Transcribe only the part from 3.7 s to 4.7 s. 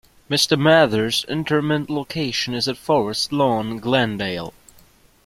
Glendale.